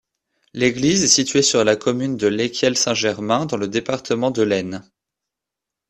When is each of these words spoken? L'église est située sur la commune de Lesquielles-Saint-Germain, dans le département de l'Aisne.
L'église 0.55 1.03
est 1.03 1.07
située 1.07 1.43
sur 1.43 1.63
la 1.63 1.75
commune 1.75 2.17
de 2.17 2.25
Lesquielles-Saint-Germain, 2.25 3.45
dans 3.45 3.57
le 3.57 3.67
département 3.67 4.31
de 4.31 4.41
l'Aisne. 4.41 4.81